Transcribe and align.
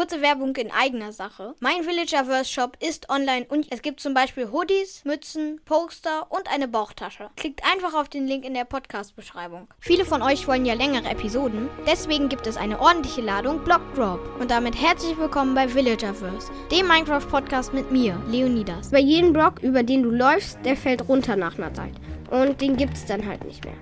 Kurze 0.00 0.22
Werbung 0.22 0.56
in 0.56 0.70
eigener 0.70 1.12
Sache. 1.12 1.54
Mein 1.60 1.84
Villagerverse 1.84 2.50
Shop 2.50 2.74
ist 2.80 3.10
online 3.10 3.44
und 3.50 3.66
es 3.70 3.82
gibt 3.82 4.00
zum 4.00 4.14
Beispiel 4.14 4.50
Hoodies, 4.50 5.04
Mützen, 5.04 5.60
Poster 5.66 6.26
und 6.30 6.50
eine 6.50 6.68
Bauchtasche. 6.68 7.28
Klickt 7.36 7.60
einfach 7.70 7.92
auf 7.92 8.08
den 8.08 8.26
Link 8.26 8.46
in 8.46 8.54
der 8.54 8.64
Podcast-Beschreibung. 8.64 9.68
Viele 9.78 10.06
von 10.06 10.22
euch 10.22 10.48
wollen 10.48 10.64
ja 10.64 10.72
längere 10.72 11.06
Episoden, 11.10 11.68
deswegen 11.86 12.30
gibt 12.30 12.46
es 12.46 12.56
eine 12.56 12.80
ordentliche 12.80 13.20
Ladung 13.20 13.62
Block 13.62 13.82
Drop. 13.94 14.20
Und 14.40 14.50
damit 14.50 14.80
herzlich 14.80 15.18
willkommen 15.18 15.54
bei 15.54 15.68
Villagerverse, 15.68 16.50
dem 16.72 16.88
Minecraft-Podcast 16.88 17.74
mit 17.74 17.92
mir, 17.92 18.18
Leonidas. 18.26 18.92
Bei 18.92 19.00
jedem 19.00 19.34
Block, 19.34 19.62
über 19.62 19.82
den 19.82 20.02
du 20.02 20.10
läufst, 20.10 20.64
der 20.64 20.78
fällt 20.78 21.10
runter 21.10 21.36
nach 21.36 21.58
einer 21.58 21.74
Zeit. 21.74 21.92
Und 22.30 22.62
den 22.62 22.78
gibt 22.78 22.94
es 22.94 23.04
dann 23.04 23.26
halt 23.26 23.44
nicht 23.44 23.66
mehr. 23.66 23.76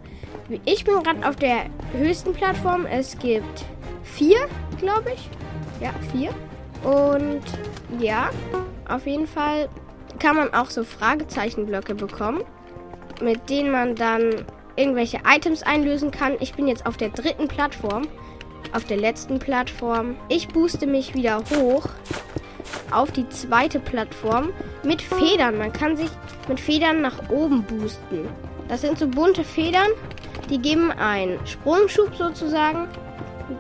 Ich 0.65 0.85
bin 0.85 1.01
gerade 1.01 1.29
auf 1.29 1.37
der 1.37 1.67
höchsten 1.93 2.33
Plattform. 2.33 2.87
Es 2.87 3.17
gibt 3.21 3.65
vier, 4.03 4.49
glaube 4.81 5.13
ich. 5.15 5.31
Ja, 5.81 5.91
vier. 6.13 6.31
Und 6.85 7.43
ja, 8.01 8.31
auf 8.89 9.07
jeden 9.07 9.27
Fall 9.27 9.69
kann 10.19 10.37
man 10.37 10.53
auch 10.55 10.71
so 10.71 10.85
Fragezeichenblöcke 10.85 11.95
bekommen, 11.95 12.43
mit 13.21 13.49
denen 13.51 13.71
man 13.71 13.95
dann 13.95 14.45
irgendwelche 14.77 15.21
Items 15.27 15.63
einlösen 15.63 16.11
kann. 16.11 16.37
Ich 16.41 16.55
bin 16.55 16.69
jetzt 16.69 16.87
auf 16.87 16.97
der 16.97 17.11
dritten 17.11 17.49
Plattform, 17.49 18.07
auf 18.73 18.85
der 18.85 18.97
letzten 18.97 19.39
Plattform. 19.39 20.17
Ich 20.29 20.49
booste 20.49 20.87
mich 20.87 21.15
wieder 21.15 21.43
hoch 21.57 21.89
auf 22.91 23.11
die 23.13 23.29
zweite 23.29 23.81
Plattform 23.81 24.51
mit 24.83 25.03
Federn. 25.03 25.59
Man 25.59 25.73
kann 25.73 25.97
sich 25.97 26.11
mit 26.49 26.61
Federn 26.61 27.01
nach 27.01 27.29
oben 27.29 27.63
boosten. 27.63 28.29
Das 28.69 28.83
sind 28.83 28.99
so 28.99 29.09
bunte 29.09 29.45
Federn, 29.45 29.89
die 30.51 30.59
geben 30.59 30.91
einen 30.91 31.39
Sprungschub 31.47 32.15
sozusagen. 32.15 32.89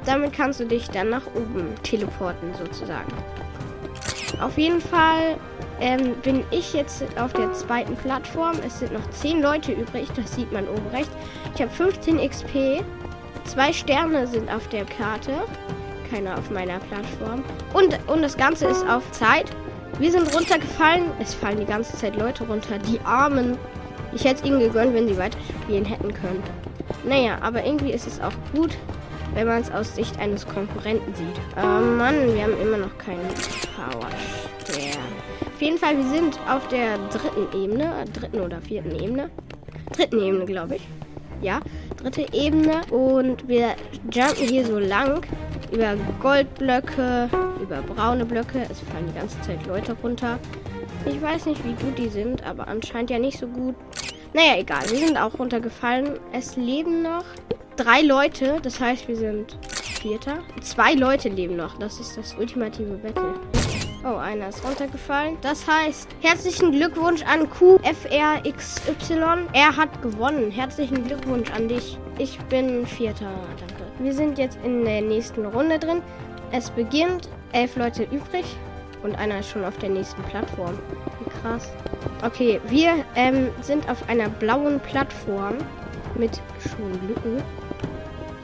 Damit 0.04 0.32
kannst 0.32 0.60
du 0.60 0.64
dich 0.64 0.88
dann 0.90 1.10
nach 1.10 1.26
oben 1.34 1.74
teleporten 1.82 2.52
sozusagen. 2.54 3.12
Auf 4.40 4.56
jeden 4.56 4.80
Fall 4.80 5.36
ähm, 5.80 6.14
bin 6.22 6.44
ich 6.50 6.72
jetzt 6.72 7.04
auf 7.18 7.32
der 7.32 7.52
zweiten 7.54 7.96
Plattform. 7.96 8.56
Es 8.66 8.78
sind 8.78 8.92
noch 8.92 9.08
10 9.10 9.42
Leute 9.42 9.72
übrig, 9.72 10.08
das 10.14 10.34
sieht 10.34 10.52
man 10.52 10.68
oben 10.68 10.86
rechts. 10.92 11.10
Ich 11.54 11.62
habe 11.62 11.70
15 11.70 12.18
XP. 12.28 12.84
Zwei 13.44 13.72
Sterne 13.72 14.26
sind 14.26 14.50
auf 14.52 14.68
der 14.68 14.84
Karte. 14.84 15.32
Keiner 16.10 16.38
auf 16.38 16.50
meiner 16.50 16.78
Plattform. 16.80 17.42
Und, 17.72 17.98
und 18.06 18.22
das 18.22 18.36
Ganze 18.36 18.66
ist 18.66 18.86
auf 18.88 19.10
Zeit. 19.12 19.46
Wir 19.98 20.12
sind 20.12 20.34
runtergefallen. 20.34 21.10
Es 21.18 21.34
fallen 21.34 21.58
die 21.58 21.66
ganze 21.66 21.96
Zeit 21.96 22.16
Leute 22.16 22.44
runter. 22.44 22.78
Die 22.78 23.00
Armen. 23.00 23.58
Ich 24.12 24.24
hätte 24.24 24.42
es 24.42 24.44
ihnen 24.44 24.60
gegönnt, 24.60 24.94
wenn 24.94 25.08
sie 25.08 25.18
weiterspielen 25.18 25.84
hätten 25.84 26.12
können. 26.14 26.42
Naja, 27.04 27.38
aber 27.40 27.64
irgendwie 27.64 27.92
ist 27.92 28.06
es 28.06 28.20
auch 28.20 28.32
gut, 28.54 28.76
wenn 29.34 29.46
man 29.46 29.62
es 29.62 29.70
aus 29.70 29.94
Sicht 29.94 30.18
eines 30.18 30.46
Konkurrenten 30.46 31.14
sieht. 31.14 31.40
Oh 31.56 31.80
Mann, 31.80 32.34
wir 32.34 32.44
haben 32.44 32.60
immer 32.60 32.78
noch 32.78 32.96
keinen 32.98 33.28
Power 33.76 34.08
Stern. 34.64 34.98
Auf 35.46 35.62
jeden 35.62 35.78
Fall, 35.78 35.96
wir 35.96 36.08
sind 36.08 36.38
auf 36.48 36.68
der 36.68 36.98
dritten 37.10 37.56
Ebene, 37.56 38.04
dritten 38.12 38.40
oder 38.40 38.60
vierten 38.60 38.92
Ebene. 38.92 39.30
Dritten 39.92 40.20
Ebene, 40.20 40.44
glaube 40.44 40.76
ich. 40.76 40.82
Ja, 41.40 41.60
dritte 41.96 42.26
Ebene. 42.32 42.82
Und 42.90 43.48
wir 43.48 43.70
jumpen 44.12 44.48
hier 44.48 44.64
so 44.64 44.78
lang 44.78 45.22
über 45.72 45.96
Goldblöcke, 46.20 47.28
über 47.60 47.82
braune 47.82 48.24
Blöcke. 48.24 48.62
Es 48.70 48.80
fallen 48.80 49.06
die 49.08 49.18
ganze 49.18 49.40
Zeit 49.42 49.66
Leute 49.66 49.96
runter. 50.02 50.38
Ich 51.06 51.20
weiß 51.20 51.46
nicht, 51.46 51.64
wie 51.64 51.74
gut 51.84 51.98
die 51.98 52.08
sind, 52.08 52.44
aber 52.44 52.68
anscheinend 52.68 53.10
ja 53.10 53.18
nicht 53.18 53.38
so 53.38 53.46
gut. 53.46 53.74
Naja, 54.34 54.58
egal. 54.58 54.82
Wir 54.90 54.98
sind 54.98 55.16
auch 55.16 55.38
runtergefallen. 55.38 56.18
Es 56.32 56.56
leben 56.56 57.02
noch 57.02 57.24
drei 57.78 58.02
Leute. 58.02 58.58
Das 58.62 58.80
heißt, 58.80 59.08
wir 59.08 59.16
sind 59.16 59.56
Vierter. 59.72 60.38
Zwei 60.60 60.94
Leute 60.94 61.28
leben 61.28 61.56
noch. 61.56 61.78
Das 61.78 61.98
ist 61.98 62.16
das 62.18 62.34
ultimative 62.34 62.98
Battle. 62.98 63.34
Oh, 64.04 64.16
einer 64.16 64.48
ist 64.48 64.64
runtergefallen. 64.64 65.36
Das 65.40 65.66
heißt, 65.66 66.08
herzlichen 66.20 66.72
Glückwunsch 66.72 67.22
an 67.22 67.48
QFRXY. 67.50 69.20
Er 69.52 69.76
hat 69.76 70.02
gewonnen. 70.02 70.50
Herzlichen 70.50 71.04
Glückwunsch 71.04 71.50
an 71.50 71.68
dich. 71.68 71.98
Ich 72.18 72.38
bin 72.42 72.86
Vierter. 72.86 73.30
Danke. 73.58 73.84
Wir 74.00 74.12
sind 74.12 74.38
jetzt 74.38 74.58
in 74.64 74.84
der 74.84 75.02
nächsten 75.02 75.46
Runde 75.46 75.78
drin. 75.78 76.02
Es 76.52 76.70
beginnt. 76.70 77.28
Elf 77.52 77.76
Leute 77.76 78.04
übrig. 78.04 78.44
Und 79.02 79.16
einer 79.16 79.40
ist 79.40 79.50
schon 79.50 79.64
auf 79.64 79.76
der 79.78 79.90
nächsten 79.90 80.22
Plattform. 80.24 80.78
Wie 81.24 81.30
krass. 81.40 81.70
Okay, 82.24 82.60
wir 82.68 83.04
ähm, 83.14 83.48
sind 83.62 83.88
auf 83.88 84.08
einer 84.08 84.28
blauen 84.28 84.80
Plattform 84.80 85.58
mit 86.18 86.40
schon 86.60 86.92
Lücken. 87.08 87.42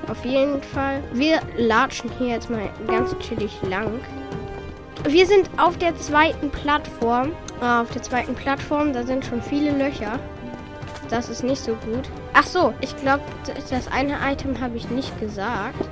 Auf 0.09 0.25
jeden 0.25 0.63
Fall. 0.63 1.03
Wir 1.13 1.41
latschen 1.57 2.11
hier 2.19 2.29
jetzt 2.29 2.51
mal 2.51 2.69
ganz 2.87 3.17
chillig 3.19 3.53
lang. 3.63 4.01
Wir 5.09 5.27
sind 5.27 5.51
auf 5.57 5.77
der 5.79 5.97
zweiten 5.97 6.51
Plattform. 6.51 7.33
Ah, 7.61 7.83
auf 7.83 7.91
der 7.91 8.03
zweiten 8.03 8.35
Plattform, 8.35 8.93
da 8.93 9.03
sind 9.05 9.25
schon 9.25 9.43
viele 9.43 9.71
Löcher. 9.71 10.19
Das 11.11 11.29
ist 11.29 11.45
nicht 11.45 11.63
so 11.63 11.73
gut. 11.73 12.09
Ach 12.33 12.47
so, 12.47 12.73
ich 12.81 12.97
glaube, 12.97 13.23
das 13.71 13.89
eine 13.89 14.17
Item 14.25 14.61
habe 14.61 14.77
ich 14.77 14.89
nicht 14.91 15.19
gesagt. 15.21 15.89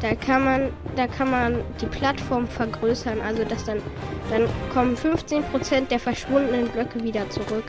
Da 0.00 0.14
kann 0.14 0.44
man, 0.44 0.68
da 0.96 1.06
kann 1.06 1.30
man 1.30 1.62
die 1.80 1.86
Plattform 1.86 2.48
vergrößern, 2.48 3.20
also 3.20 3.44
dass 3.44 3.64
dann, 3.64 3.82
dann 4.30 4.48
kommen 4.72 4.96
15% 4.96 5.88
der 5.88 5.98
verschwundenen 5.98 6.68
Blöcke 6.68 7.02
wieder 7.02 7.28
zurück 7.28 7.64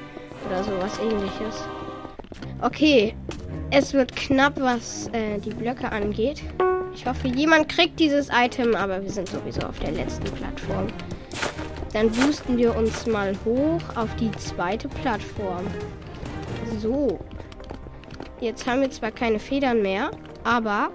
oder 0.47 0.63
sowas 0.63 0.99
ähnliches. 0.99 1.67
Okay, 2.61 3.15
es 3.71 3.93
wird 3.93 4.15
knapp, 4.15 4.59
was 4.59 5.07
äh, 5.13 5.39
die 5.39 5.49
Blöcke 5.49 5.91
angeht. 5.91 6.43
Ich 6.93 7.05
hoffe, 7.05 7.29
jemand 7.29 7.69
kriegt 7.69 7.99
dieses 7.99 8.29
Item, 8.29 8.75
aber 8.75 9.01
wir 9.01 9.09
sind 9.09 9.29
sowieso 9.29 9.61
auf 9.61 9.79
der 9.79 9.93
letzten 9.93 10.25
Plattform. 10.31 10.87
Dann 11.93 12.11
boosten 12.11 12.57
wir 12.57 12.75
uns 12.75 13.05
mal 13.05 13.33
hoch 13.45 13.81
auf 13.95 14.13
die 14.17 14.31
zweite 14.31 14.89
Plattform. 14.89 15.65
So. 16.79 17.19
Jetzt 18.41 18.65
haben 18.65 18.81
wir 18.81 18.91
zwar 18.91 19.11
keine 19.11 19.39
Federn 19.39 19.81
mehr, 19.81 20.11
aber 20.43 20.89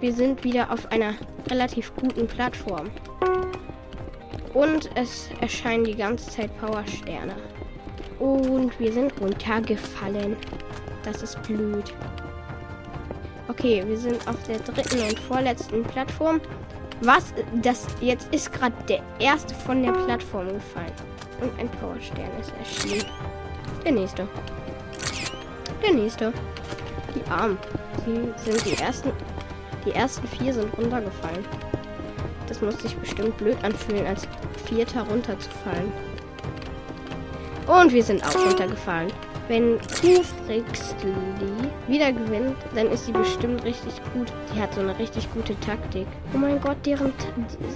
wir 0.00 0.12
sind 0.12 0.42
wieder 0.42 0.72
auf 0.72 0.90
einer 0.90 1.14
relativ 1.50 1.94
guten 1.94 2.26
Plattform. 2.26 2.90
Und 4.54 4.90
es 4.96 5.28
erscheinen 5.40 5.84
die 5.84 5.96
ganze 5.96 6.30
Zeit 6.30 6.50
Powersterne. 6.58 7.34
Und 8.18 8.78
wir 8.78 8.92
sind 8.92 9.12
runtergefallen. 9.20 10.36
Das 11.04 11.22
ist 11.22 11.42
blöd. 11.42 11.92
Okay, 13.48 13.82
wir 13.86 13.98
sind 13.98 14.26
auf 14.28 14.40
der 14.44 14.58
dritten 14.60 15.00
und 15.02 15.18
vorletzten 15.18 15.82
Plattform. 15.82 16.40
Was? 17.00 17.34
Das 17.62 17.86
jetzt 18.00 18.32
ist 18.32 18.52
gerade 18.52 18.74
der 18.88 19.02
erste 19.18 19.54
von 19.54 19.82
der 19.82 19.92
Plattform 19.92 20.52
gefallen. 20.52 20.92
Und 21.40 21.58
ein 21.58 21.68
Powerstern 21.68 22.30
ist 22.40 22.52
erschienen. 22.58 23.04
Der 23.84 23.92
nächste. 23.92 24.28
Der 25.82 25.94
nächste. 25.94 26.32
Die 27.14 27.30
Armen. 27.30 27.58
Die 28.06 28.32
sind 28.44 28.64
die 28.64 28.80
ersten 28.80 29.12
die 29.84 29.92
ersten 29.92 30.26
vier 30.28 30.54
sind 30.54 30.76
runtergefallen. 30.78 31.44
Das 32.46 32.60
muss 32.60 32.78
sich 32.80 32.96
bestimmt 32.96 33.36
blöd 33.36 33.56
anfühlen, 33.64 34.06
als 34.06 34.28
Vierter 34.66 35.02
runterzufallen. 35.02 35.92
Und 37.66 37.92
wir 37.92 38.02
sind 38.02 38.24
auch 38.24 38.34
runtergefallen. 38.34 39.12
Wenn 39.48 39.78
Kufrixli 39.80 41.12
wieder 41.88 42.12
gewinnt, 42.12 42.56
dann 42.74 42.90
ist 42.90 43.06
sie 43.06 43.12
bestimmt 43.12 43.64
richtig 43.64 43.94
gut. 44.14 44.32
Die 44.54 44.60
hat 44.60 44.72
so 44.74 44.80
eine 44.80 44.98
richtig 44.98 45.30
gute 45.32 45.58
Taktik. 45.60 46.06
Oh 46.32 46.38
mein 46.38 46.60
Gott, 46.60 46.76
deren 46.86 47.12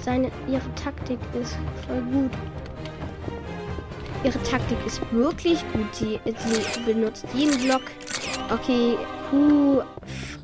seine 0.02 0.30
ihre 0.48 0.74
Taktik 0.74 1.18
ist 1.40 1.56
voll 1.86 2.00
gut. 2.12 2.30
Ihre 4.24 4.42
Taktik 4.44 4.78
ist 4.86 5.00
wirklich 5.12 5.60
gut. 5.72 5.94
Sie, 5.94 6.20
sie 6.24 6.80
benutzt 6.80 7.26
jeden 7.34 7.60
Block. 7.64 7.82
Okay, 8.52 8.96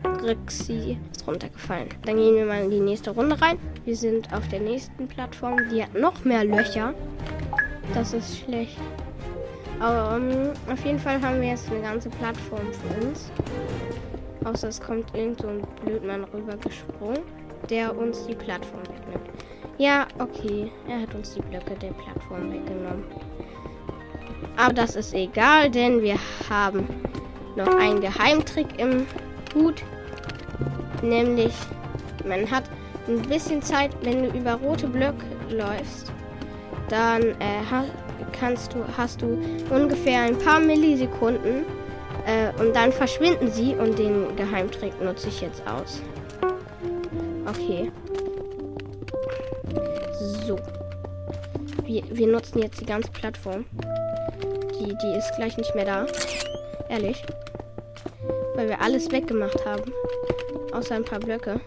Kufrixi 0.03 0.99
runtergefallen. 1.27 1.89
Dann 2.05 2.17
gehen 2.17 2.35
wir 2.35 2.47
mal 2.47 2.65
in 2.65 2.71
die 2.71 2.81
nächste 2.81 3.11
Runde 3.11 3.41
rein. 3.41 3.59
Wir 3.85 3.97
sind 3.97 4.33
auf 4.33 4.47
der 4.49 4.61
nächsten 4.61 5.07
Plattform. 5.09 5.57
Die 5.71 5.83
hat 5.83 5.95
noch 5.95 6.25
mehr 6.25 6.45
Löcher. 6.45 6.95
Das 7.95 8.13
ist 8.13 8.39
schlecht. 8.39 8.77
Um, 9.83 10.31
ähm, 10.31 10.53
auf 10.71 10.85
jeden 10.85 11.01
Fall 11.01 11.21
haben 11.21 11.41
wir 11.41 11.49
jetzt 11.49 11.69
eine 11.69 11.81
ganze 11.81 12.09
Plattform 12.09 12.69
für 12.73 13.05
uns. 13.05 13.33
Außer 14.45 14.69
es 14.69 14.81
kommt 14.81 15.13
irgend 15.13 15.41
so 15.41 15.49
ein 15.49 15.63
Blödmann 15.85 16.23
rübergesprungen, 16.23 17.19
der 17.69 17.97
uns 17.97 18.25
die 18.27 18.37
Plattform 18.37 18.83
wegnimmt. 18.83 19.29
Ja, 19.79 20.07
okay. 20.21 20.71
Er 20.87 21.01
hat 21.01 21.13
uns 21.17 21.35
die 21.35 21.43
Blöcke 21.43 21.75
der 21.75 21.91
Plattform 21.95 22.53
weggenommen. 22.53 23.05
Aber 24.57 24.73
das 24.73 24.95
ist 24.95 25.15
egal, 25.15 25.69
denn 25.69 26.01
wir 26.01 26.19
haben 26.49 26.87
noch 27.57 27.75
einen 27.75 28.01
Geheimtrick 28.01 28.79
im 28.79 29.05
Hut. 29.53 29.83
Nämlich, 31.03 31.55
man 32.25 32.49
hat 32.49 32.65
ein 33.09 33.21
bisschen 33.23 33.61
Zeit, 33.63 33.91
wenn 34.03 34.23
du 34.23 34.39
über 34.39 34.55
rote 34.55 34.87
Blöcke 34.87 35.27
läufst, 35.51 36.13
dann 36.89 37.23
äh, 37.41 37.65
kannst 38.39 38.75
du, 38.75 38.85
hast 38.97 39.23
du 39.23 39.39
ungefähr 39.71 40.23
ein 40.23 40.39
paar 40.39 40.61
Millisekunden 40.61 41.65
äh, 42.27 42.53
und 42.61 42.75
dann 42.75 42.93
verschwinden 42.93 43.51
sie 43.51 43.75
und 43.75 43.99
den 43.99 44.35
Geheimtrick 44.37 45.01
nutze 45.03 45.29
ich 45.29 45.41
jetzt 45.41 45.63
aus. 45.67 46.01
Okay. 47.47 47.91
So. 50.47 50.59
Wir, 51.85 52.03
wir 52.11 52.27
nutzen 52.29 52.61
jetzt 52.61 52.81
die 52.81 52.87
ganze 52.87 53.11
Plattform. 53.11 53.65
Die, 54.79 54.97
die 54.97 55.19
ist 55.19 55.35
gleich 55.37 55.57
nicht 55.57 55.75
mehr 55.75 55.85
da. 55.85 56.07
Ehrlich. 56.89 57.23
Weil 58.55 58.69
wir 58.69 58.81
alles 58.81 59.11
weggemacht 59.11 59.65
haben. 59.67 59.93
Außer 60.73 60.95
ein 60.95 61.05
paar 61.05 61.21
Blöcke. 61.21 61.61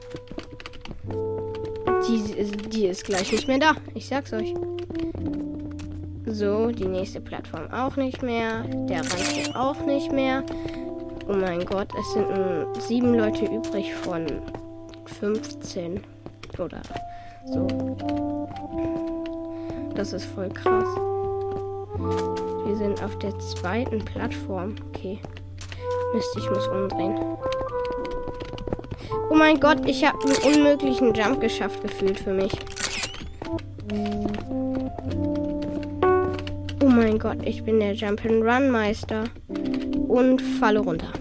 Die, 2.08 2.70
die 2.70 2.88
ist 2.88 3.04
gleich 3.04 3.32
nicht 3.32 3.48
mehr 3.48 3.60
da. 3.60 3.74
Ich 3.94 4.08
sag's 4.08 4.32
euch. 4.34 4.54
So, 6.38 6.70
die 6.70 6.86
nächste 6.86 7.22
Plattform 7.22 7.72
auch 7.72 7.96
nicht 7.96 8.22
mehr. 8.22 8.64
Der 8.90 8.98
Rand 8.98 9.28
hier 9.32 9.56
auch 9.56 9.86
nicht 9.86 10.12
mehr. 10.12 10.44
Oh 11.30 11.34
mein 11.34 11.64
Gott, 11.64 11.88
es 11.98 12.12
sind 12.12 12.28
nur 12.28 12.74
sieben 12.78 13.16
Leute 13.16 13.46
übrig 13.46 13.94
von 13.94 14.28
15. 15.06 16.04
Oder 16.60 16.82
so. 17.46 18.48
Das 19.96 20.12
ist 20.12 20.26
voll 20.26 20.50
krass. 20.50 20.90
Wir 22.66 22.76
sind 22.76 23.02
auf 23.02 23.18
der 23.20 23.40
zweiten 23.40 24.04
Plattform. 24.04 24.76
Okay. 24.90 25.20
Mist, 26.14 26.36
ich 26.38 26.50
muss 26.50 26.68
umdrehen. 26.68 27.18
Oh 29.30 29.36
mein 29.36 29.58
Gott, 29.58 29.88
ich 29.88 30.04
habe 30.04 30.20
einen 30.26 30.54
unmöglichen 30.54 31.14
Jump 31.14 31.40
geschafft 31.40 31.82
gefühlt 31.82 32.20
für 32.20 32.34
mich. 32.34 32.52
Mein 36.96 37.20
Gott, 37.20 37.40
ich 37.44 37.62
bin 37.62 37.82
der 37.82 37.94
Jump'n'Run 37.94 38.70
Meister 38.70 39.26
und 40.08 40.42
falle 40.42 40.80
runter. 40.80 41.12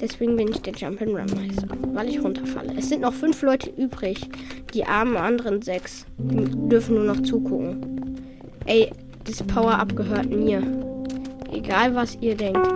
Deswegen 0.00 0.34
bin 0.34 0.48
ich 0.48 0.62
der 0.62 0.72
Jump'n'Run 0.72 1.32
Meister, 1.36 1.68
weil 1.92 2.08
ich 2.08 2.20
runterfalle. 2.20 2.74
Es 2.76 2.88
sind 2.88 3.02
noch 3.02 3.12
fünf 3.12 3.40
Leute 3.42 3.70
übrig. 3.70 4.28
Die 4.74 4.84
armen 4.84 5.16
anderen 5.16 5.62
sechs 5.62 6.06
dürfen 6.18 6.96
nur 6.96 7.04
noch 7.04 7.22
zugucken. 7.22 8.16
Ey, 8.66 8.90
das 9.22 9.44
Power-Up 9.44 9.94
gehört 9.94 10.30
mir. 10.30 10.60
Egal, 11.52 11.94
was 11.94 12.18
ihr 12.20 12.36
denkt. 12.36 12.66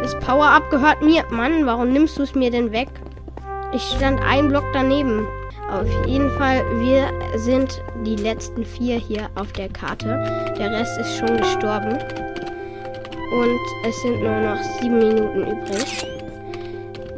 Das 0.00 0.18
Power-Up 0.20 0.70
gehört 0.70 1.02
mir. 1.02 1.24
Mann, 1.30 1.66
warum 1.66 1.92
nimmst 1.92 2.16
du 2.16 2.22
es 2.22 2.34
mir 2.34 2.50
denn 2.50 2.72
weg? 2.72 2.88
Ich 3.74 3.82
stand 3.82 4.18
einen 4.22 4.48
Block 4.48 4.64
daneben. 4.72 5.26
Auf 5.70 5.86
jeden 6.06 6.30
Fall, 6.30 6.64
wir 6.80 7.10
sind 7.38 7.82
die 8.04 8.16
letzten 8.16 8.64
vier 8.64 8.96
hier 8.96 9.28
auf 9.34 9.52
der 9.52 9.68
Karte. 9.68 10.06
Der 10.58 10.70
Rest 10.72 10.98
ist 10.98 11.18
schon 11.18 11.36
gestorben. 11.36 11.98
Und 13.32 13.60
es 13.86 14.02
sind 14.02 14.22
nur 14.22 14.40
noch 14.40 14.62
sieben 14.80 14.98
Minuten 14.98 15.42
übrig. 15.42 16.06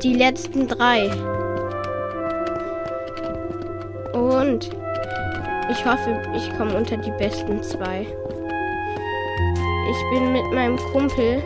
Die 0.03 0.15
letzten 0.15 0.67
drei. 0.69 1.11
Und 4.13 4.71
ich 5.71 5.85
hoffe, 5.85 6.21
ich 6.35 6.57
komme 6.57 6.75
unter 6.75 6.97
die 6.97 7.13
besten 7.13 7.63
zwei. 7.63 8.07
Ich 9.91 10.11
bin 10.11 10.33
mit 10.33 10.45
meinem 10.53 10.77
Kumpel. 10.93 11.43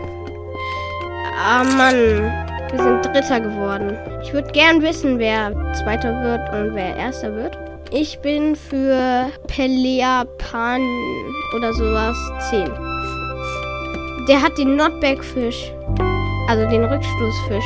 Ah 1.39 1.65
Mann, 1.77 2.33
wir 2.71 2.83
sind 2.83 3.05
Dritter 3.05 3.41
geworden. 3.41 3.97
Ich 4.23 4.33
würde 4.33 4.51
gern 4.53 4.81
wissen, 4.83 5.19
wer 5.19 5.53
Zweiter 5.75 6.23
wird 6.23 6.53
und 6.55 6.75
wer 6.75 6.97
Erster 6.97 7.35
wird. 7.35 7.64
Ich 7.97 8.19
bin 8.19 8.57
für 8.57 9.31
Pelea 9.47 10.25
Pan 10.39 10.83
oder 11.55 11.73
sowas 11.75 12.17
10. 12.51 12.65
Der 14.27 14.43
hat 14.43 14.59
den 14.59 14.75
Notbackfisch. 14.75 15.73
Also 16.49 16.69
den 16.69 16.83
Rückstoßfisch. 16.83 17.65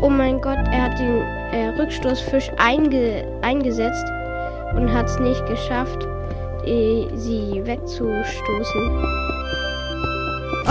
Oh 0.00 0.10
mein 0.10 0.40
Gott, 0.40 0.58
er 0.72 0.82
hat 0.82 0.98
den 0.98 1.20
äh, 1.52 1.68
Rückstoßfisch 1.78 2.50
einge 2.56 3.24
eingesetzt 3.42 4.04
und 4.74 4.92
hat 4.92 5.06
es 5.06 5.20
nicht 5.20 5.46
geschafft, 5.46 6.08
die, 6.66 7.06
sie 7.14 7.64
wegzustoßen. 7.64 9.04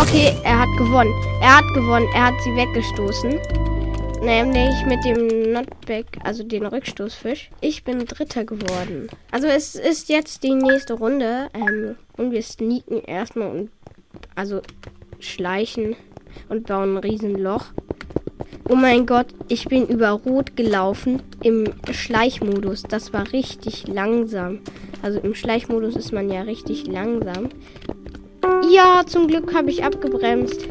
Okay, 0.02 0.34
er 0.44 0.60
hat 0.60 0.78
gewonnen. 0.78 1.14
Er 1.42 1.60
hat 1.60 1.74
gewonnen. 1.74 2.08
Er 2.14 2.26
hat 2.26 2.36
sie 2.44 2.54
weggestoßen. 2.58 3.40
Nämlich 4.22 4.86
mit 4.86 5.04
dem 5.06 5.54
Notback, 5.54 6.06
also 6.24 6.44
den 6.44 6.66
Rückstoßfisch. 6.66 7.52
Ich 7.62 7.84
bin 7.84 8.06
Dritter 8.06 8.44
geworden. 8.44 9.08
Also 9.32 9.48
es 9.48 9.76
ist 9.76 10.10
jetzt 10.10 10.44
die 10.44 10.54
nächste 10.54 10.94
Runde. 10.96 11.50
Ähm, 11.54 11.96
und 12.18 12.32
wir 12.32 12.44
sneaken 12.44 13.02
erstmal 13.04 13.50
und 13.50 13.72
also 14.36 14.62
schleichen 15.20 15.96
und 16.50 16.68
bauen 16.68 16.96
ein 16.96 16.98
Riesenloch. 16.98 17.66
Oh 18.68 18.76
mein 18.76 19.06
Gott, 19.06 19.28
ich 19.48 19.66
bin 19.66 19.88
über 19.88 20.10
Rot 20.10 20.56
gelaufen 20.56 21.24
im 21.42 21.66
Schleichmodus. 21.90 22.84
Das 22.84 23.14
war 23.14 23.32
richtig 23.32 23.88
langsam. 23.88 24.60
Also 25.02 25.20
im 25.20 25.34
Schleichmodus 25.34 25.96
ist 25.96 26.12
man 26.12 26.30
ja 26.30 26.42
richtig 26.42 26.86
langsam. 26.88 27.50
Ja, 28.70 29.04
zum 29.08 29.28
Glück 29.28 29.56
habe 29.56 29.70
ich 29.70 29.84
abgebremst. 29.84 30.68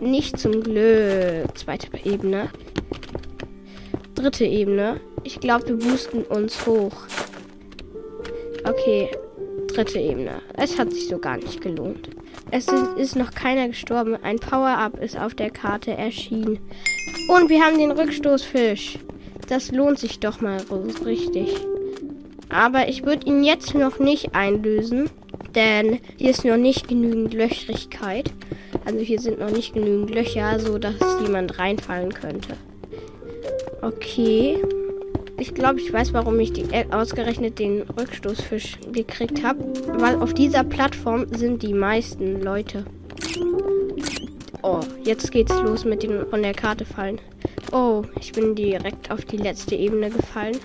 Nicht 0.00 0.38
zum 0.38 0.62
Glück. 0.62 1.56
Zweite 1.56 1.88
Ebene. 2.04 2.50
Dritte 4.14 4.44
Ebene. 4.44 5.00
Ich 5.24 5.40
glaube, 5.40 5.68
wir 5.68 5.76
boosten 5.76 6.22
uns 6.22 6.66
hoch. 6.66 6.92
Okay, 8.64 9.08
dritte 9.68 9.98
Ebene. 9.98 10.42
Es 10.54 10.78
hat 10.78 10.92
sich 10.92 11.08
so 11.08 11.18
gar 11.18 11.36
nicht 11.36 11.60
gelohnt. 11.60 12.10
Es 12.50 12.66
ist 12.96 13.16
noch 13.16 13.32
keiner 13.32 13.68
gestorben. 13.68 14.16
Ein 14.22 14.38
Power-Up 14.38 15.02
ist 15.02 15.18
auf 15.18 15.34
der 15.34 15.50
Karte 15.50 15.92
erschienen. 15.92 16.58
Und 17.28 17.48
wir 17.48 17.62
haben 17.62 17.78
den 17.78 17.90
Rückstoßfisch. 17.90 18.98
Das 19.48 19.72
lohnt 19.72 19.98
sich 19.98 20.20
doch 20.20 20.40
mal 20.40 20.60
richtig. 21.04 21.56
Aber 22.48 22.88
ich 22.88 23.04
würde 23.04 23.26
ihn 23.26 23.42
jetzt 23.42 23.74
noch 23.74 23.98
nicht 23.98 24.34
einlösen, 24.34 25.10
denn 25.54 26.00
hier 26.16 26.30
ist 26.30 26.44
noch 26.44 26.56
nicht 26.56 26.88
genügend 26.88 27.34
Löchrigkeit. 27.34 28.32
Also 28.86 29.00
hier 29.00 29.20
sind 29.20 29.40
noch 29.40 29.50
nicht 29.50 29.74
genügend 29.74 30.14
Löcher, 30.14 30.60
so 30.60 30.78
dass 30.78 30.94
jemand 31.20 31.58
reinfallen 31.58 32.14
könnte. 32.14 32.54
Okay. 33.82 34.62
Ich 35.38 35.54
glaube, 35.54 35.80
ich 35.80 35.92
weiß, 35.92 36.14
warum 36.14 36.40
ich 36.40 36.52
die, 36.52 36.62
äh, 36.72 36.86
ausgerechnet 36.90 37.58
den 37.58 37.82
Rückstoßfisch 37.82 38.78
gekriegt 38.92 39.42
habe. 39.44 39.64
Weil 39.98 40.16
auf 40.16 40.32
dieser 40.32 40.64
Plattform 40.64 41.26
sind 41.34 41.62
die 41.62 41.74
meisten 41.74 42.40
Leute. 42.42 42.84
Oh, 44.62 44.80
jetzt 45.04 45.30
geht's 45.32 45.54
los 45.60 45.84
mit 45.84 46.02
dem 46.02 46.26
von 46.30 46.42
der 46.42 46.54
Karte 46.54 46.84
fallen. 46.84 47.20
Oh, 47.72 48.02
ich 48.20 48.32
bin 48.32 48.54
direkt 48.54 49.10
auf 49.10 49.24
die 49.24 49.36
letzte 49.36 49.74
Ebene 49.74 50.10
gefallen. 50.10 50.56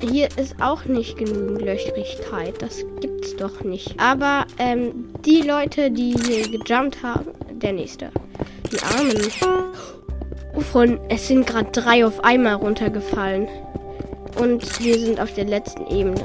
Hier 0.00 0.28
ist 0.36 0.56
auch 0.62 0.84
nicht 0.84 1.18
genügend 1.18 1.60
Löchrigkeit. 1.60 2.54
Das 2.62 2.84
gibt's 3.00 3.36
doch 3.36 3.64
nicht. 3.64 3.98
Aber 3.98 4.46
ähm, 4.58 5.10
die 5.28 5.42
Leute, 5.42 5.90
die 5.90 6.14
hier 6.26 6.48
gejumpt 6.48 7.02
haben, 7.02 7.26
der 7.50 7.74
nächste. 7.74 8.10
Die 8.72 8.80
Armen. 8.80 9.68
Wovon? 10.54 10.98
Es 11.10 11.28
sind 11.28 11.46
gerade 11.46 11.70
drei 11.70 12.06
auf 12.06 12.24
einmal 12.24 12.54
runtergefallen. 12.54 13.46
Und 14.40 14.82
wir 14.82 14.98
sind 14.98 15.20
auf 15.20 15.34
der 15.34 15.44
letzten 15.44 15.86
Ebene. 15.88 16.24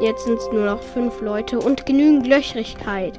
Jetzt 0.00 0.24
sind 0.24 0.38
es 0.38 0.50
nur 0.50 0.64
noch 0.64 0.82
fünf 0.82 1.20
Leute 1.20 1.58
und 1.58 1.84
genügend 1.84 2.26
Löchrigkeit. 2.26 3.12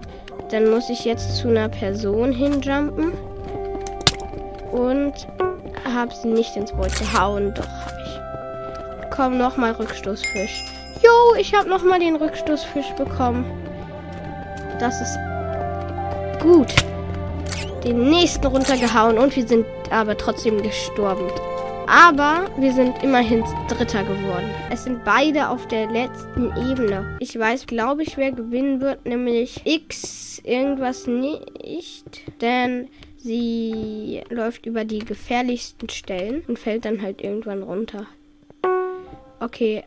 Dann 0.50 0.72
muss 0.72 0.90
ich 0.90 1.06
jetzt 1.06 1.38
zu 1.38 1.50
einer 1.50 1.70
Person 1.70 2.32
hinjumpen. 2.32 3.12
Und 4.72 5.14
habe 5.86 6.16
sie 6.16 6.30
nicht 6.30 6.56
ins 6.56 6.72
Boot 6.72 6.98
gehauen. 6.98 7.54
Doch, 7.54 7.68
habe 7.68 7.98
ich. 8.06 9.10
Komm, 9.16 9.38
nochmal 9.38 9.74
Rückstoßfisch. 9.74 10.66
Jo, 11.04 11.36
ich 11.38 11.54
habe 11.54 11.70
nochmal 11.70 12.00
den 12.00 12.16
Rückstoßfisch 12.16 12.92
bekommen. 12.98 13.63
Das 14.80 15.02
ist 15.02 15.18
gut. 16.42 16.74
Den 17.84 18.10
nächsten 18.10 18.46
runtergehauen 18.48 19.18
und 19.18 19.36
wir 19.36 19.48
sind 19.48 19.66
aber 19.92 20.18
trotzdem 20.18 20.62
gestorben. 20.62 21.30
Aber 21.88 22.50
wir 22.58 22.74
sind 22.74 23.04
immerhin 23.04 23.44
Dritter 23.68 24.04
geworden. 24.04 24.50
Es 24.72 24.86
sind 24.86 25.04
beide 25.04 25.50
auf 25.50 25.68
der 25.68 25.88
letzten 25.92 26.46
Ebene. 26.70 27.18
Ich 27.20 27.38
weiß, 27.38 27.68
glaube 27.68 28.04
ich, 28.04 28.18
wer 28.18 28.32
gewinnen 28.32 28.80
wird, 28.82 29.06
nämlich 29.06 29.62
X 29.66 30.42
irgendwas 30.44 31.08
nicht. 31.08 32.42
Denn 32.42 32.88
sie 33.18 34.22
läuft 34.30 34.66
über 34.66 34.86
die 34.86 35.00
gefährlichsten 35.00 35.90
Stellen 35.90 36.44
und 36.48 36.58
fällt 36.58 36.86
dann 36.86 37.02
halt 37.02 37.22
irgendwann 37.22 37.64
runter. 37.64 38.08
Okay. 39.40 39.84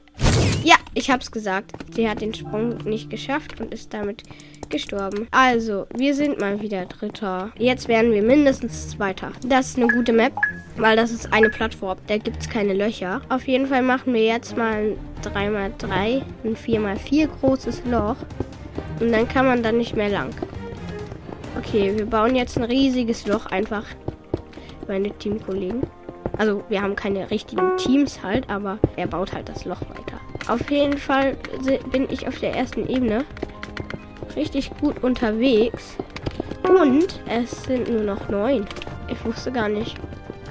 Ja, 0.66 0.74
ich 0.94 1.12
hab's 1.12 1.30
gesagt. 1.30 1.70
Sie 1.94 2.08
hat 2.10 2.20
den 2.20 2.34
Sprung 2.34 2.78
nicht 2.78 3.08
geschafft 3.08 3.60
und 3.60 3.72
ist 3.72 3.94
damit 3.94 4.24
gestorben. 4.68 5.28
Also, 5.30 5.86
wir 5.94 6.12
sind 6.12 6.40
mal 6.40 6.60
wieder 6.60 6.86
Dritter. 6.86 7.52
Jetzt 7.56 7.86
werden 7.86 8.10
wir 8.10 8.20
mindestens 8.20 8.88
Zweiter. 8.88 9.30
Das 9.46 9.68
ist 9.68 9.76
eine 9.76 9.86
gute 9.86 10.12
Map, 10.12 10.32
weil 10.76 10.96
das 10.96 11.12
ist 11.12 11.32
eine 11.32 11.50
Plattform. 11.50 11.98
Da 12.08 12.18
gibt 12.18 12.38
es 12.40 12.48
keine 12.48 12.74
Löcher. 12.74 13.20
Auf 13.28 13.46
jeden 13.46 13.68
Fall 13.68 13.82
machen 13.82 14.12
wir 14.12 14.24
jetzt 14.24 14.56
mal 14.56 14.72
ein 14.72 14.98
3x3, 15.22 16.22
ein 16.42 16.56
4x4 16.56 17.28
großes 17.28 17.82
Loch. 17.88 18.16
Und 18.98 19.12
dann 19.12 19.28
kann 19.28 19.46
man 19.46 19.62
da 19.62 19.70
nicht 19.70 19.94
mehr 19.94 20.08
lang. 20.08 20.34
Okay, 21.56 21.96
wir 21.96 22.06
bauen 22.06 22.34
jetzt 22.34 22.58
ein 22.58 22.64
riesiges 22.64 23.24
Loch 23.28 23.46
einfach. 23.46 23.84
Meine 24.88 25.16
Teamkollegen. 25.16 25.82
Also 26.36 26.64
wir 26.68 26.82
haben 26.82 26.96
keine 26.96 27.30
richtigen 27.30 27.76
Teams 27.76 28.24
halt, 28.24 28.50
aber 28.50 28.80
er 28.96 29.06
baut 29.06 29.32
halt 29.32 29.48
das 29.48 29.64
Loch 29.64 29.82
weiter. 29.82 30.20
Auf 30.48 30.70
jeden 30.70 30.96
Fall 30.96 31.36
bin 31.90 32.08
ich 32.08 32.28
auf 32.28 32.38
der 32.38 32.54
ersten 32.54 32.88
Ebene 32.88 33.24
richtig 34.36 34.70
gut 34.80 35.02
unterwegs. 35.02 35.96
Und 36.68 37.20
es 37.28 37.64
sind 37.64 37.88
nur 37.90 38.02
noch 38.02 38.28
neun. 38.28 38.66
Ich 39.08 39.24
wusste 39.24 39.50
gar 39.50 39.68
nicht, 39.68 39.96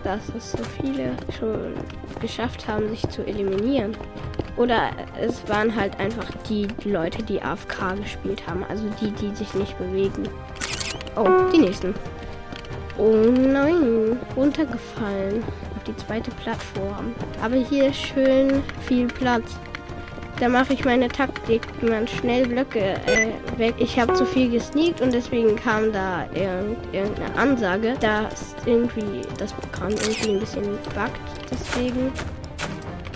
dass 0.03 0.29
es 0.35 0.51
so 0.51 0.63
viele 0.81 1.11
schon 1.37 1.73
geschafft 2.21 2.67
haben, 2.67 2.89
sich 2.89 3.07
zu 3.09 3.25
eliminieren. 3.25 3.95
Oder 4.57 4.91
es 5.19 5.47
waren 5.49 5.75
halt 5.75 5.99
einfach 5.99 6.27
die 6.49 6.67
Leute, 6.83 7.23
die 7.23 7.41
AFK 7.41 7.95
gespielt 8.01 8.45
haben. 8.47 8.63
Also 8.69 8.85
die, 9.01 9.11
die 9.11 9.35
sich 9.35 9.53
nicht 9.53 9.77
bewegen. 9.77 10.23
Oh, 11.15 11.49
die 11.53 11.59
nächsten. 11.59 11.93
Oh 12.97 13.11
nein, 13.11 14.17
runtergefallen 14.37 15.43
auf 15.75 15.83
die 15.85 15.95
zweite 15.97 16.31
Plattform. 16.31 17.13
Aber 17.41 17.55
hier 17.55 17.91
schön 17.91 18.63
viel 18.87 19.07
Platz. 19.07 19.59
Da 20.37 20.49
mache 20.49 20.73
ich 20.73 20.83
meine 20.83 21.07
Taktik, 21.07 21.61
wie 21.79 21.89
man 21.89 22.07
schnell 22.09 22.45
Blöcke 22.45 22.79
äh, 22.79 23.29
weg. 23.57 23.75
Ich 23.77 23.97
habe 23.97 24.13
zu 24.15 24.25
viel 24.25 24.49
gesneakt 24.49 24.99
und 24.99 25.13
deswegen 25.13 25.55
kam 25.55 25.93
da 25.93 26.27
irgend, 26.33 26.77
irgendeine 26.93 27.35
Ansage, 27.37 27.93
dass 28.01 28.53
irgendwie 28.65 29.21
das 29.37 29.53
Programm 29.53 29.91
irgendwie 29.91 30.31
ein 30.31 30.39
bisschen 30.41 30.63
buggt. 30.93 31.19
Deswegen. 31.49 32.11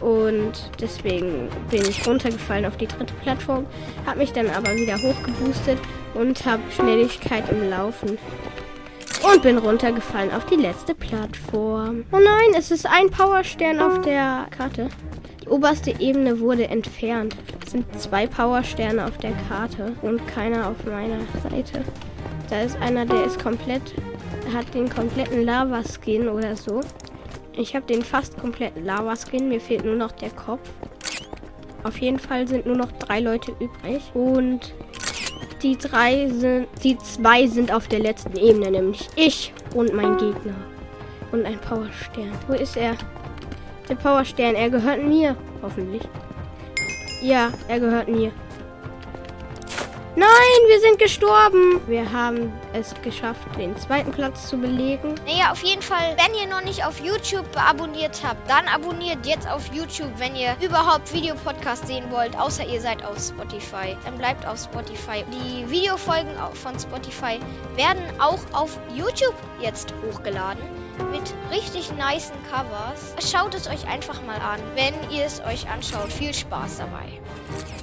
Und 0.01 0.71
deswegen 0.79 1.49
bin 1.69 1.81
ich 1.81 2.07
runtergefallen 2.07 2.65
auf 2.65 2.77
die 2.77 2.87
dritte 2.87 3.13
Plattform, 3.15 3.65
habe 4.05 4.19
mich 4.19 4.31
dann 4.31 4.49
aber 4.49 4.73
wieder 4.75 4.95
hochgeboostet 4.95 5.77
und 6.13 6.45
habe 6.45 6.63
Schnelligkeit 6.73 7.43
im 7.51 7.69
Laufen. 7.69 8.17
Und 9.21 9.41
bin 9.41 9.57
runtergefallen 9.57 10.31
auf 10.31 10.45
die 10.45 10.55
letzte 10.55 10.95
Plattform. 10.95 12.05
Oh 12.13 12.19
nein, 12.19 12.55
es 12.57 12.71
ist 12.71 12.85
ein 12.85 13.09
Powerstern 13.09 13.81
auf 13.81 13.99
der 13.99 14.47
Karte 14.57 14.87
oberste 15.49 15.99
Ebene 15.99 16.39
wurde 16.39 16.67
entfernt. 16.67 17.35
Es 17.65 17.71
sind 17.71 17.85
zwei 17.99 18.27
Powersterne 18.27 19.05
auf 19.05 19.17
der 19.17 19.33
Karte 19.47 19.93
und 20.01 20.25
keiner 20.27 20.67
auf 20.67 20.85
meiner 20.85 21.19
Seite. 21.43 21.83
Da 22.49 22.61
ist 22.61 22.77
einer, 22.81 23.05
der 23.05 23.25
ist 23.25 23.41
komplett, 23.41 23.81
hat 24.53 24.73
den 24.73 24.89
kompletten 24.89 25.43
Lava-Skin 25.43 26.27
oder 26.27 26.55
so. 26.55 26.81
Ich 27.55 27.75
habe 27.75 27.85
den 27.85 28.01
fast 28.01 28.37
kompletten 28.37 28.85
Lava-Skin, 28.85 29.49
mir 29.49 29.59
fehlt 29.59 29.85
nur 29.85 29.95
noch 29.95 30.11
der 30.13 30.29
Kopf. 30.31 30.69
Auf 31.83 31.97
jeden 31.99 32.19
Fall 32.19 32.47
sind 32.47 32.65
nur 32.65 32.75
noch 32.75 32.91
drei 32.93 33.19
Leute 33.19 33.51
übrig. 33.59 34.01
Und 34.13 34.73
die 35.61 35.77
drei 35.77 36.29
sind, 36.29 36.67
die 36.83 36.97
zwei 36.97 37.47
sind 37.47 37.71
auf 37.73 37.87
der 37.87 37.99
letzten 37.99 38.37
Ebene, 38.37 38.71
nämlich 38.71 39.07
ich 39.15 39.53
und 39.75 39.93
mein 39.93 40.17
Gegner. 40.17 40.55
Und 41.31 41.45
ein 41.45 41.59
Powerstern. 41.59 42.31
Wo 42.47 42.53
ist 42.53 42.75
er? 42.75 42.95
Der 43.89 43.95
Powerstern, 43.95 44.53
er 44.53 44.69
gehört 44.69 45.03
mir. 45.03 45.35
Hoffentlich. 45.63 46.03
Ja, 47.21 47.51
er 47.67 47.79
gehört 47.79 48.07
mir. 48.07 48.31
Nein, 50.15 50.59
wir 50.67 50.79
sind 50.79 50.99
gestorben. 50.99 51.81
Wir 51.87 52.11
haben 52.11 52.51
es 52.73 52.93
geschafft, 53.01 53.47
den 53.57 53.75
zweiten 53.77 54.11
Platz 54.11 54.47
zu 54.47 54.57
belegen. 54.57 55.15
Naja, 55.25 55.51
auf 55.51 55.63
jeden 55.63 55.81
Fall, 55.81 56.15
wenn 56.17 56.35
ihr 56.35 56.47
noch 56.47 56.63
nicht 56.63 56.85
auf 56.85 56.99
YouTube 56.99 57.47
abonniert 57.55 58.21
habt, 58.23 58.49
dann 58.49 58.67
abonniert 58.67 59.25
jetzt 59.25 59.49
auf 59.49 59.73
YouTube, 59.73 60.11
wenn 60.17 60.35
ihr 60.35 60.55
überhaupt 60.61 61.11
Videopodcast 61.13 61.87
sehen 61.87 62.05
wollt, 62.11 62.37
außer 62.37 62.67
ihr 62.67 62.81
seid 62.81 63.03
auf 63.03 63.17
Spotify. 63.17 63.95
Dann 64.05 64.17
bleibt 64.17 64.45
auf 64.45 64.59
Spotify. 64.59 65.23
Die 65.31 65.69
Videofolgen 65.69 66.31
von 66.53 66.77
Spotify 66.77 67.39
werden 67.75 68.03
auch 68.19 68.39
auf 68.51 68.77
YouTube 68.95 69.35
jetzt 69.61 69.93
hochgeladen 70.05 70.78
mit 71.11 71.33
richtig 71.51 71.91
niceen 71.91 72.37
Covers. 72.49 73.15
Schaut 73.31 73.53
es 73.55 73.67
euch 73.67 73.87
einfach 73.87 74.21
mal 74.23 74.39
an, 74.39 74.59
wenn 74.75 74.93
ihr 75.11 75.25
es 75.25 75.41
euch 75.41 75.69
anschaut. 75.69 76.11
Viel 76.11 76.33
Spaß 76.33 76.77
dabei. 76.77 77.05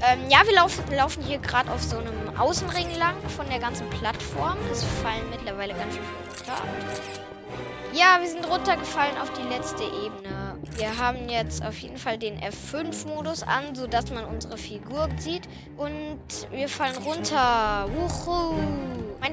Ähm, 0.08 0.30
ja, 0.30 0.46
wir 0.46 0.54
laufen, 0.54 0.84
laufen 0.94 1.22
hier 1.22 1.38
gerade 1.38 1.70
auf 1.70 1.82
so 1.82 1.98
einem 1.98 2.36
Außenring 2.38 2.96
lang 2.98 3.16
von 3.28 3.48
der 3.48 3.58
ganzen 3.58 3.88
Plattform. 3.90 4.56
Es 4.70 4.84
fallen 5.02 5.28
mittlerweile 5.30 5.74
ganz 5.74 5.94
schön 5.94 6.04
viel 6.04 6.52
runter. 6.52 6.62
Ja, 7.92 8.18
wir 8.20 8.28
sind 8.28 8.46
runtergefallen 8.46 9.16
auf 9.16 9.32
die 9.32 9.42
letzte 9.42 9.84
Ebene. 9.84 10.58
Wir 10.76 10.98
haben 10.98 11.30
jetzt 11.30 11.64
auf 11.64 11.78
jeden 11.78 11.96
Fall 11.96 12.18
den 12.18 12.38
F5-Modus 12.38 13.42
an, 13.42 13.74
sodass 13.74 14.10
man 14.10 14.26
unsere 14.26 14.58
Figur 14.58 15.08
sieht. 15.16 15.48
Und 15.78 16.20
wir 16.50 16.68
fallen 16.68 16.96
runter. 16.98 17.88
Wuhu! 17.94 18.54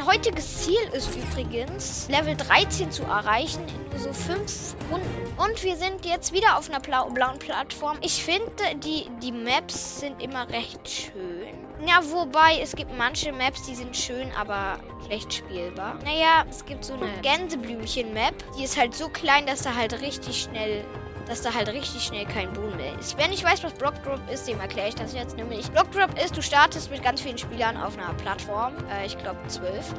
Heutiges 0.05 0.63
Ziel 0.63 0.81
ist 0.91 1.09
übrigens, 1.15 2.07
Level 2.09 2.35
13 2.35 2.91
zu 2.91 3.03
erreichen 3.03 3.63
in 3.67 3.89
nur 3.89 3.99
so 3.99 4.13
5 4.13 4.75
Runden. 4.91 5.33
Und 5.37 5.63
wir 5.63 5.75
sind 5.75 6.05
jetzt 6.05 6.33
wieder 6.33 6.57
auf 6.57 6.69
einer 6.69 6.79
blauen 6.79 7.39
Plattform. 7.39 7.97
Ich 8.01 8.23
finde, 8.23 8.51
die, 8.83 9.07
die 9.21 9.31
Maps 9.31 9.99
sind 9.99 10.21
immer 10.21 10.49
recht 10.49 10.89
schön. 10.89 11.53
Ja, 11.87 12.01
wobei 12.11 12.59
es 12.61 12.75
gibt 12.75 12.97
manche 12.97 13.31
Maps, 13.33 13.63
die 13.63 13.75
sind 13.75 13.95
schön, 13.95 14.31
aber 14.39 14.79
schlecht 15.05 15.33
spielbar. 15.33 15.99
Naja, 16.03 16.45
es 16.49 16.65
gibt 16.65 16.85
so 16.85 16.93
eine 16.93 17.09
Gänseblümchen-Map. 17.21 18.33
Die 18.57 18.63
ist 18.63 18.77
halt 18.77 18.95
so 18.95 19.09
klein, 19.09 19.45
dass 19.45 19.61
da 19.61 19.75
halt 19.75 20.01
richtig 20.01 20.41
schnell 20.43 20.85
dass 21.27 21.41
da 21.41 21.53
halt 21.53 21.69
richtig 21.69 22.03
schnell 22.03 22.25
kein 22.25 22.51
Boden 22.53 22.75
mehr 22.77 22.97
ist. 22.99 23.17
Wer 23.17 23.27
nicht 23.27 23.43
weiß, 23.43 23.63
was 23.63 23.73
Blockdrop 23.73 24.19
ist, 24.29 24.47
dem 24.47 24.59
erkläre 24.59 24.89
ich 24.89 24.95
das 24.95 25.13
jetzt 25.13 25.37
nämlich. 25.37 25.71
Blockdrop 25.71 26.19
ist, 26.21 26.35
du 26.35 26.41
startest 26.41 26.91
mit 26.91 27.03
ganz 27.03 27.21
vielen 27.21 27.37
Spielern 27.37 27.77
auf 27.77 27.97
einer 27.97 28.13
Plattform. 28.13 28.73
Äh, 28.89 29.05
ich 29.05 29.17
glaube 29.17 29.39
zwölf. 29.47 29.93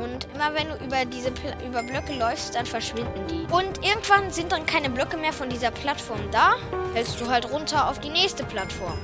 Und 0.00 0.26
immer 0.34 0.54
wenn 0.54 0.68
du 0.68 0.84
über 0.84 1.04
diese 1.04 1.30
Pl 1.30 1.54
über 1.66 1.82
Blöcke 1.82 2.14
läufst, 2.14 2.54
dann 2.54 2.66
verschwinden 2.66 3.26
die. 3.28 3.52
Und 3.52 3.84
irgendwann 3.84 4.30
sind 4.30 4.52
dann 4.52 4.64
keine 4.64 4.88
Blöcke 4.88 5.16
mehr 5.16 5.32
von 5.32 5.50
dieser 5.50 5.70
Plattform 5.70 6.30
da. 6.30 6.54
Fällst 6.94 7.20
du 7.20 7.28
halt 7.28 7.50
runter 7.50 7.88
auf 7.88 8.00
die 8.00 8.10
nächste 8.10 8.44
Plattform. 8.44 8.98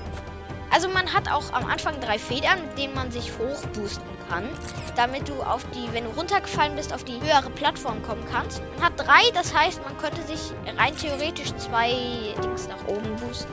Also 0.71 0.89
man 0.89 1.13
hat 1.13 1.31
auch 1.31 1.53
am 1.53 1.67
Anfang 1.67 2.01
drei 2.01 2.19
Federn, 2.19 2.61
mit 2.67 2.79
denen 2.79 2.95
man 2.95 3.11
sich 3.11 3.33
hochboosten 3.39 4.16
kann, 4.29 4.49
damit 4.97 5.29
du 5.29 5.43
auf 5.43 5.65
die, 5.75 5.93
wenn 5.93 6.05
du 6.05 6.11
runtergefallen 6.11 6.77
bist, 6.77 6.93
auf 6.93 7.05
die 7.05 7.21
höhere 7.21 7.51
Plattform 7.51 8.03
kommen 8.03 8.25
kannst. 8.31 8.63
Man 8.77 8.87
hat 8.87 8.93
drei, 8.97 9.31
das 9.35 9.55
heißt, 9.55 9.83
man 9.85 9.97
könnte 9.99 10.23
sich 10.23 10.53
rein 10.77 10.97
theoretisch 10.97 11.55
zwei 11.57 11.91
Dings 12.43 12.69
nach 12.69 12.87
oben 12.89 13.17
boosten. 13.17 13.53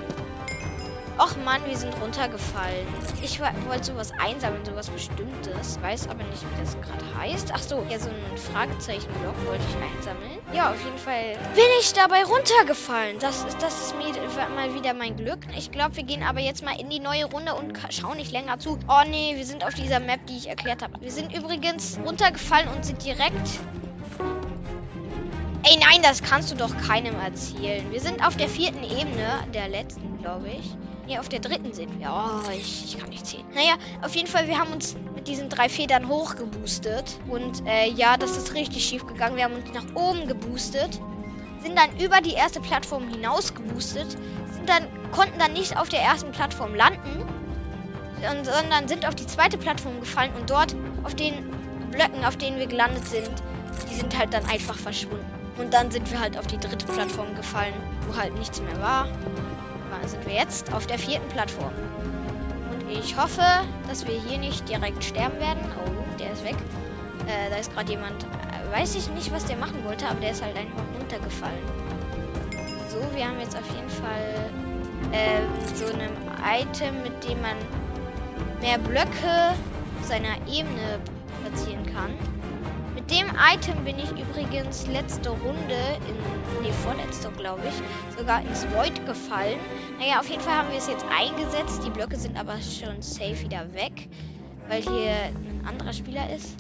Och 1.20 1.36
Mann, 1.46 1.62
wir 1.68 1.78
sind 1.78 1.94
runtergefallen. 2.02 2.88
Ich 3.22 3.40
wollte 3.40 3.84
sowas 3.84 4.12
einsammeln, 4.20 4.66
sowas 4.66 4.90
Bestimmtes. 4.90 5.80
Weiß 5.82 6.08
aber 6.10 6.24
nicht, 6.24 6.42
wie 6.42 6.60
das 6.60 6.76
gerade 6.82 7.18
heißt. 7.18 7.52
Ach 7.54 7.62
so, 7.62 7.86
ja, 7.88 8.00
so 8.00 8.10
ein 8.10 8.38
Fragezeichen-Block 8.38 9.36
wollte 9.46 9.64
ich 9.70 9.76
einsammeln. 9.76 10.43
Ja, 10.54 10.72
auf 10.72 10.84
jeden 10.84 10.98
Fall 10.98 11.36
bin 11.56 11.66
ich 11.80 11.94
dabei 11.94 12.24
runtergefallen. 12.24 13.18
Das 13.20 13.44
ist, 13.44 13.62
das 13.62 13.82
ist 13.82 13.96
mir 13.98 14.04
mal 14.56 14.74
wieder 14.76 14.94
mein 14.94 15.16
Glück. 15.16 15.40
Ich 15.58 15.72
glaube, 15.72 15.96
wir 15.96 16.04
gehen 16.04 16.22
aber 16.24 16.42
jetzt 16.42 16.64
mal 16.64 16.80
in 16.80 16.90
die 16.90 17.00
neue 17.00 17.26
Runde 17.26 17.56
und 17.56 17.74
schauen 17.90 18.18
nicht 18.18 18.32
länger 18.32 18.60
zu. 18.60 18.78
Oh 18.88 19.02
nee, 19.10 19.36
wir 19.36 19.46
sind 19.46 19.66
auf 19.66 19.74
dieser 19.74 20.00
Map, 20.00 20.20
die 20.28 20.38
ich 20.38 20.50
erklärt 20.50 20.84
habe. 20.84 20.94
Wir 21.02 21.12
sind 21.12 21.36
übrigens 21.36 22.00
runtergefallen 22.06 22.70
und 22.70 22.86
sind 22.86 23.04
direkt 23.04 23.60
Ey, 25.66 25.78
nein, 25.80 26.02
das 26.02 26.22
kannst 26.22 26.52
du 26.52 26.56
doch 26.56 26.76
keinem 26.78 27.16
erzählen. 27.22 27.90
Wir 27.90 28.02
sind 28.02 28.26
auf 28.26 28.36
der 28.36 28.50
vierten 28.50 28.84
Ebene, 28.84 29.48
der 29.54 29.70
letzten, 29.70 30.18
glaube 30.20 30.50
ich. 30.50 30.76
Ne, 31.08 31.20
auf 31.20 31.28
der 31.28 31.40
dritten 31.40 31.74
sind 31.74 32.00
wir. 32.00 32.10
Oh, 32.10 32.50
ich, 32.52 32.86
ich, 32.86 32.98
kann 32.98 33.10
nicht 33.10 33.26
zählen. 33.26 33.44
Naja, 33.54 33.74
auf 34.02 34.16
jeden 34.16 34.28
Fall, 34.28 34.48
wir 34.48 34.58
haben 34.58 34.72
uns 34.72 34.96
mit 35.16 35.28
diesen 35.28 35.50
drei 35.50 35.68
Federn 35.68 36.08
hochgeboostet. 36.08 37.20
Und 37.30 37.66
äh, 37.68 37.90
ja, 37.90 38.16
das 38.16 38.38
ist 38.38 38.54
richtig 38.54 38.86
schief 38.86 39.06
gegangen. 39.06 39.36
Wir 39.36 39.44
haben 39.44 39.56
uns 39.56 39.74
nach 39.74 39.96
oben 39.96 40.28
geboostet. 40.28 41.00
Sind 41.62 41.78
dann 41.78 41.98
über 42.00 42.22
die 42.22 42.34
erste 42.34 42.62
Plattform 42.62 43.10
hinaus 43.10 43.54
geboostet. 43.54 44.12
Sind 44.12 44.70
dann, 44.70 44.88
konnten 45.12 45.40
dann 45.40 45.54
nicht 45.54 45.78
auf 45.78 45.90
der 45.90 46.02
ersten 46.02 46.32
Plattform 46.32 46.74
landen. 46.74 47.26
Sondern 48.44 48.88
sind 48.88 49.06
auf 49.06 49.16
die 49.16 49.28
zweite 49.28 49.58
Plattform 49.58 50.00
gefallen. 50.00 50.32
Und 50.40 50.50
dort 50.50 50.74
auf 51.04 51.16
den 51.16 51.50
Blöcken, 51.92 52.24
auf 52.24 52.38
denen 52.38 52.60
wir 52.60 52.68
gelandet 52.68 53.06
sind, 53.10 53.32
die 53.90 53.96
sind 53.96 54.18
halt 54.18 54.34
dann 54.34 54.46
einfach 54.46 54.78
verschwunden. 54.78 55.26
Und 55.58 55.74
dann 55.74 55.92
sind 55.92 56.10
wir 56.10 56.20
halt 56.20 56.38
auf 56.38 56.48
die 56.48 56.58
dritte 56.58 56.86
Plattform 56.86 57.36
gefallen, 57.36 57.74
wo 58.08 58.16
halt 58.16 58.34
nichts 58.40 58.62
mehr 58.62 58.82
war 58.82 59.08
sind 60.06 60.26
wir 60.26 60.34
jetzt 60.34 60.74
auf 60.74 60.88
der 60.88 61.00
vierten 61.00 61.28
Plattform. 61.30 61.74
Und 62.72 62.90
ich 62.90 63.18
hoffe, 63.18 63.44
dass 63.88 64.06
wir 64.08 64.20
hier 64.20 64.38
nicht 64.38 64.68
direkt 64.68 65.04
sterben 65.04 65.40
werden. 65.40 65.60
Oh, 65.86 66.18
der 66.20 66.32
ist 66.32 66.44
weg. 66.44 66.56
Äh, 67.28 67.50
da 67.50 67.58
ist 67.58 67.74
gerade 67.74 67.92
jemand. 67.92 68.24
Äh, 68.24 68.76
weiß 68.76 68.96
ich 68.96 69.10
nicht, 69.12 69.32
was 69.32 69.46
der 69.46 69.58
machen 69.58 69.84
wollte, 69.86 70.08
aber 70.08 70.20
der 70.20 70.32
ist 70.32 70.44
halt 70.44 70.58
einfach 70.58 70.84
runtergefallen. 71.00 71.64
So, 72.90 73.00
wir 73.16 73.28
haben 73.28 73.40
jetzt 73.40 73.56
auf 73.56 73.68
jeden 73.76 73.90
Fall 73.90 74.50
äh, 75.12 75.76
so 75.76 75.86
ein 75.86 76.10
Item, 76.62 77.04
mit 77.04 77.24
dem 77.24 77.42
man 77.42 77.56
mehr 78.62 78.78
Blöcke 78.78 79.56
seiner 80.02 80.36
Ebene 80.48 81.00
platzieren 81.42 81.86
kann. 81.94 82.14
Mit 83.04 83.20
dem 83.20 83.28
Item 83.36 83.84
bin 83.84 84.00
ich 84.00 84.10
übrigens 84.12 84.88
letzte 84.88 85.30
Runde, 85.30 85.76
in, 86.08 86.64
nee, 86.64 86.72
vorletzte 86.72 87.30
glaube 87.32 87.62
ich, 87.68 88.18
sogar 88.18 88.42
ins 88.42 88.66
Void 88.72 89.06
gefallen. 89.06 89.60
Naja, 90.00 90.22
auf 90.22 90.30
jeden 90.30 90.42
Fall 90.42 90.56
haben 90.56 90.70
wir 90.70 90.78
es 90.78 90.88
jetzt 90.88 91.06
eingesetzt. 91.10 91.82
Die 91.86 91.90
Blöcke 91.90 92.16
sind 92.16 92.40
aber 92.40 92.62
schon 92.62 93.02
safe 93.02 93.42
wieder 93.42 93.74
weg, 93.74 94.08
weil 94.70 94.82
hier 94.82 95.12
ein 95.12 95.64
anderer 95.68 95.92
Spieler 95.92 96.34
ist. 96.34 96.56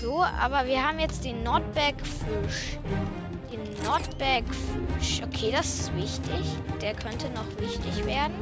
So, 0.00 0.22
aber 0.22 0.66
wir 0.66 0.86
haben 0.86 1.00
jetzt 1.00 1.24
den 1.24 1.42
Nordberg 1.42 1.96
Fisch. 2.06 2.78
Den 3.50 3.84
Notback 3.84 4.44
Fisch. 4.98 5.20
Okay, 5.24 5.50
das 5.50 5.66
ist 5.66 5.96
wichtig. 5.96 6.46
Der 6.80 6.94
könnte 6.94 7.28
noch 7.30 7.60
wichtig 7.60 8.06
werden. 8.06 8.34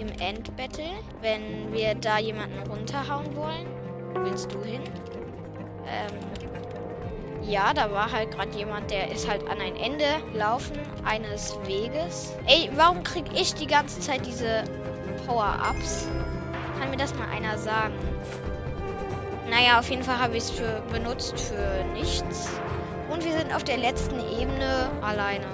Im 0.00 0.08
Endbattle. 0.18 0.90
Wenn 1.20 1.72
wir 1.72 1.94
da 1.94 2.18
jemanden 2.18 2.58
runterhauen 2.68 3.36
wollen. 3.36 3.66
Willst 4.24 4.52
du 4.52 4.60
hin? 4.64 4.82
Ähm. 5.86 6.42
Ja, 7.44 7.74
da 7.74 7.90
war 7.90 8.12
halt 8.12 8.30
gerade 8.30 8.56
jemand, 8.56 8.90
der 8.90 9.10
ist 9.10 9.28
halt 9.28 9.42
an 9.48 9.60
ein 9.60 9.74
Ende 9.76 10.04
laufen 10.32 10.78
eines 11.04 11.58
Weges. 11.66 12.34
Ey, 12.46 12.70
warum 12.76 13.02
krieg 13.02 13.24
ich 13.34 13.54
die 13.54 13.66
ganze 13.66 14.00
Zeit 14.00 14.24
diese 14.26 14.62
Power-Ups? 15.26 16.08
Kann 16.78 16.90
mir 16.90 16.96
das 16.96 17.14
mal 17.14 17.28
einer 17.28 17.58
sagen? 17.58 17.94
Naja, 19.50 19.80
auf 19.80 19.90
jeden 19.90 20.04
Fall 20.04 20.18
habe 20.18 20.36
ich 20.36 20.44
es 20.44 20.62
benutzt 20.92 21.38
für 21.38 21.84
nichts. 21.92 22.48
Und 23.10 23.24
wir 23.24 23.32
sind 23.32 23.54
auf 23.54 23.64
der 23.64 23.76
letzten 23.76 24.20
Ebene 24.40 24.88
alleine. 25.02 25.44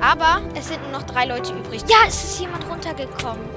Aber 0.00 0.42
es 0.54 0.68
sind 0.68 0.82
nur 0.82 0.92
noch 0.92 1.04
drei 1.04 1.24
Leute 1.24 1.54
übrig. 1.54 1.82
Ja, 1.88 1.96
es 2.06 2.24
ist 2.24 2.40
jemand 2.40 2.68
runtergekommen. 2.68 3.48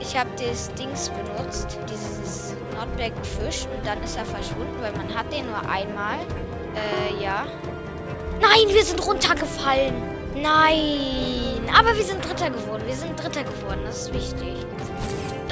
Ich 0.00 0.16
habe 0.16 0.30
das 0.38 0.72
Dings 0.74 1.10
benutzt, 1.10 1.78
dieses 1.90 2.54
Notback 2.80 3.12
Fisch 3.22 3.66
und 3.66 3.84
dann 3.84 4.02
ist 4.02 4.16
er 4.16 4.24
verschwunden, 4.24 4.74
weil 4.80 4.92
man 4.92 5.14
hat 5.14 5.30
den 5.32 5.46
nur 5.46 5.60
einmal. 5.68 6.18
Äh, 6.74 7.22
ja. 7.22 7.46
Nein, 8.40 8.74
wir 8.74 8.84
sind 8.84 9.06
runtergefallen. 9.06 9.92
Nein, 10.34 11.68
aber 11.76 11.94
wir 11.94 12.04
sind 12.04 12.24
Dritter 12.24 12.48
geworden. 12.48 12.82
Wir 12.86 12.94
sind 12.94 13.22
Dritter 13.22 13.44
geworden, 13.44 13.80
das 13.84 14.02
ist 14.02 14.14
wichtig. 14.14 14.54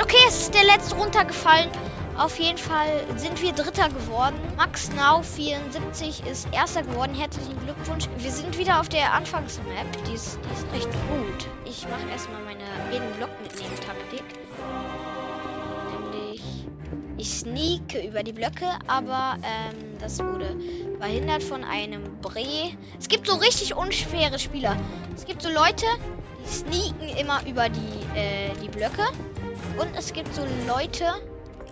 Okay, 0.00 0.16
es 0.26 0.40
ist 0.42 0.54
der 0.54 0.64
letzte 0.64 0.94
runtergefallen. 0.94 1.70
Auf 2.16 2.38
jeden 2.38 2.58
Fall 2.58 3.04
sind 3.16 3.42
wir 3.42 3.52
Dritter 3.52 3.90
geworden. 3.90 4.34
Max 4.56 4.90
Now 4.92 5.22
74 5.22 6.26
ist 6.26 6.48
Erster 6.52 6.82
geworden. 6.82 7.14
Herzlichen 7.14 7.58
Glückwunsch. 7.64 8.06
Wir 8.16 8.30
sind 8.30 8.56
wieder 8.56 8.80
auf 8.80 8.88
der 8.88 9.12
Anfangsmap. 9.12 9.86
Die 10.08 10.14
ist, 10.14 10.38
die 10.44 10.54
ist 10.54 10.72
recht 10.72 10.92
gut. 11.08 11.46
Ich 11.66 11.86
mache 11.88 12.08
erstmal 12.10 12.40
meine 12.42 12.64
jeden 12.90 13.10
Block 13.18 13.30
mitnehmen 13.42 13.76
Taktik. 13.86 14.24
Ich 17.18 17.30
sneake 17.30 18.06
über 18.06 18.22
die 18.22 18.32
Blöcke, 18.32 18.78
aber 18.86 19.36
ähm, 19.42 19.98
das 19.98 20.20
wurde 20.20 20.56
verhindert 21.00 21.42
von 21.42 21.64
einem 21.64 22.20
Bre. 22.20 22.70
Es 22.98 23.08
gibt 23.08 23.26
so 23.26 23.36
richtig 23.36 23.74
unschwere 23.74 24.38
Spieler. 24.38 24.76
Es 25.16 25.24
gibt 25.24 25.42
so 25.42 25.48
Leute, 25.48 25.86
die 26.44 26.48
sneaken 26.48 27.08
immer 27.18 27.44
über 27.44 27.68
die, 27.68 28.18
äh, 28.18 28.52
die 28.62 28.68
Blöcke. 28.68 29.02
Und 29.80 29.96
es 29.96 30.12
gibt 30.12 30.32
so 30.32 30.42
Leute, 30.68 31.06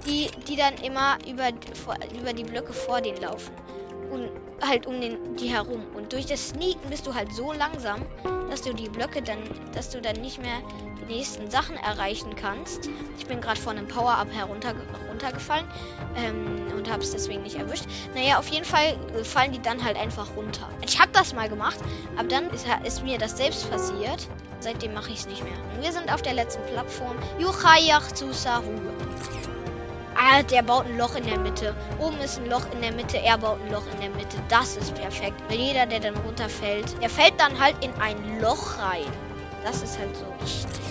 die, 0.04 0.28
die 0.48 0.56
dann 0.56 0.74
immer 0.84 1.16
über, 1.30 1.50
über 2.18 2.32
die 2.32 2.44
Blöcke 2.44 2.72
vor 2.72 3.00
denen 3.00 3.20
laufen. 3.20 3.54
Und 4.10 4.30
halt 4.62 4.86
um 4.86 5.00
den, 5.00 5.36
die 5.36 5.48
herum. 5.48 5.82
Und 5.94 6.12
durch 6.12 6.26
das 6.26 6.48
Sneaken 6.50 6.90
bist 6.90 7.06
du 7.06 7.14
halt 7.14 7.32
so 7.32 7.52
langsam, 7.52 8.02
dass 8.50 8.62
du 8.62 8.72
die 8.72 8.88
Blöcke 8.88 9.22
dann, 9.22 9.38
dass 9.74 9.90
du 9.90 10.00
dann 10.00 10.16
nicht 10.20 10.40
mehr 10.40 10.62
die 11.00 11.14
nächsten 11.14 11.50
Sachen 11.50 11.76
erreichen 11.76 12.34
kannst. 12.36 12.88
Ich 13.18 13.26
bin 13.26 13.40
gerade 13.40 13.60
von 13.60 13.76
einem 13.76 13.88
Power-Up 13.88 14.28
herunter, 14.32 14.74
runtergefallen 15.08 15.66
ähm, 16.16 16.72
und 16.76 16.90
habe 16.90 17.02
es 17.02 17.12
deswegen 17.12 17.42
nicht 17.42 17.56
erwischt. 17.56 17.84
Naja, 18.14 18.38
auf 18.38 18.48
jeden 18.48 18.64
Fall 18.64 18.96
fallen 19.24 19.52
die 19.52 19.60
dann 19.60 19.82
halt 19.84 19.96
einfach 19.96 20.36
runter. 20.36 20.68
Ich 20.84 21.00
habe 21.00 21.10
das 21.12 21.34
mal 21.34 21.48
gemacht, 21.48 21.78
aber 22.16 22.28
dann 22.28 22.50
ist, 22.50 22.66
ist 22.84 23.04
mir 23.04 23.18
das 23.18 23.36
selbst 23.36 23.70
passiert. 23.70 24.28
Seitdem 24.60 24.94
mache 24.94 25.10
ich 25.10 25.18
es 25.18 25.26
nicht 25.26 25.44
mehr. 25.44 25.52
Und 25.74 25.82
wir 25.82 25.92
sind 25.92 26.12
auf 26.12 26.22
der 26.22 26.34
letzten 26.34 26.64
Plattform. 26.66 27.16
Yuchayach 27.38 28.12
zu 28.12 28.32
Saru. 28.32 28.72
Ah, 30.18 30.42
der 30.42 30.62
baut 30.62 30.86
ein 30.86 30.96
Loch 30.96 31.14
in 31.14 31.24
der 31.24 31.38
Mitte. 31.38 31.74
Oben 31.98 32.18
ist 32.20 32.38
ein 32.38 32.48
Loch 32.48 32.64
in 32.72 32.80
der 32.80 32.92
Mitte, 32.92 33.18
er 33.18 33.38
baut 33.38 33.58
ein 33.64 33.72
Loch 33.72 33.84
in 33.94 34.00
der 34.00 34.10
Mitte. 34.10 34.36
Das 34.48 34.76
ist 34.76 34.94
perfekt. 34.94 35.40
Weil 35.48 35.58
jeder, 35.58 35.86
der 35.86 36.00
dann 36.00 36.16
runterfällt, 36.16 37.00
der 37.02 37.10
fällt 37.10 37.38
dann 37.38 37.58
halt 37.60 37.76
in 37.84 37.92
ein 38.00 38.40
Loch 38.40 38.78
rein. 38.78 39.12
Das 39.64 39.82
ist 39.82 39.98
halt 39.98 40.16
so 40.16 40.24
richtig. 40.42 40.86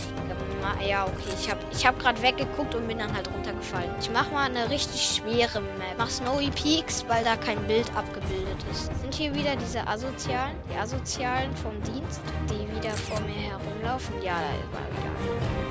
Ja, 0.87 1.05
okay. 1.05 1.33
Ich 1.39 1.49
habe 1.49 1.59
ich 1.71 1.85
hab 1.85 1.99
gerade 1.99 2.21
weggeguckt 2.21 2.75
und 2.75 2.87
bin 2.87 2.97
dann 2.99 3.13
halt 3.13 3.29
runtergefallen. 3.31 3.89
Ich 3.99 4.09
mache 4.09 4.31
mal 4.31 4.45
eine 4.45 4.69
richtig 4.69 5.01
schwere 5.01 5.61
Map. 5.61 5.95
Mach 5.97 6.09
Snowy 6.09 6.49
Peaks, 6.51 7.05
weil 7.07 7.23
da 7.23 7.35
kein 7.37 7.61
Bild 7.67 7.85
abgebildet 7.95 8.57
ist. 8.71 8.85
Sind 9.01 9.13
hier 9.13 9.33
wieder 9.33 9.55
diese 9.55 9.87
Asozialen? 9.87 10.55
Die 10.71 10.77
Asozialen 10.77 11.55
vom 11.55 11.73
Dienst, 11.83 12.21
die 12.49 12.75
wieder 12.75 12.91
vor 12.91 13.19
mir 13.21 13.51
herumlaufen? 13.51 14.21
Ja, 14.23 14.33
da 14.33 14.77
war 14.77 14.87
wieder. 14.89 15.64